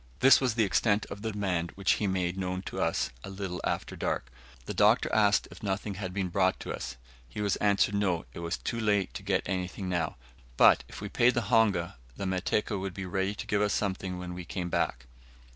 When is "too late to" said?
8.57-9.21